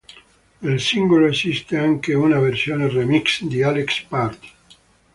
Del 0.63 0.79
singolo 0.79 1.27
esiste 1.27 1.77
anche 1.77 2.15
una 2.15 2.39
versione 2.39 2.89
remix 2.89 3.43
di 3.43 3.61
Alex 3.61 4.01
Party. 4.05 4.49